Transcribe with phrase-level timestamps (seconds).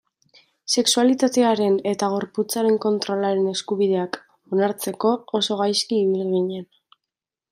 [0.79, 4.19] Sexualitatearen eta gorputzaren kontrolaren eskubideak
[4.57, 6.69] onartzeko oso gaizki ibili ginen.